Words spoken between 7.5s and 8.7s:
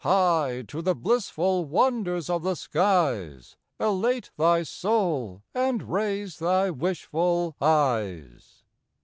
eyes.